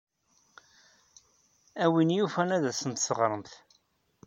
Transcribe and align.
A 1.83 1.85
win 1.91 2.09
yufan 2.17 2.55
ad 2.55 2.63
asent-teɣremt. 2.71 3.51